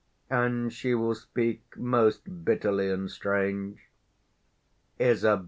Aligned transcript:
_And 0.35 0.73
she 0.73 0.95
will 0.95 1.13
speak 1.13 1.61
most 1.77 2.43
bitterly 2.43 2.89
and 2.89 3.07
strange. 3.11 3.77
_Isab. 4.99 5.39